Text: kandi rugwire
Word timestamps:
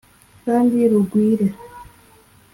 kandi 0.43 0.75
rugwire 0.91 1.45